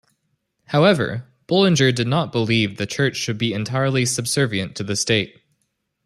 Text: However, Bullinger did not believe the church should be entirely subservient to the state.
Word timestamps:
However, 0.65 1.31
Bullinger 1.47 1.91
did 1.93 2.07
not 2.07 2.31
believe 2.31 2.77
the 2.77 2.87
church 2.87 3.17
should 3.17 3.37
be 3.37 3.53
entirely 3.53 4.03
subservient 4.07 4.75
to 4.77 4.83
the 4.83 4.95
state. 4.95 5.37